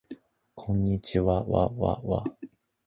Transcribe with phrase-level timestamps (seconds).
[0.55, 2.23] こんにちわわわわ